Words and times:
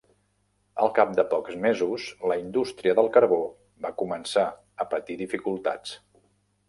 Al 0.83 0.87
cap 0.99 1.11
de 1.19 1.25
pocs 1.33 1.57
mesos, 1.65 2.07
la 2.31 2.37
indústria 2.45 2.95
del 3.01 3.11
carbó 3.19 3.39
va 3.87 3.93
començar 4.03 4.47
a 4.85 4.89
patir 4.95 5.19
dificultats. 5.21 5.95